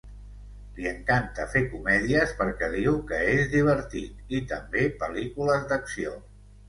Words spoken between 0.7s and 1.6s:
Li encanta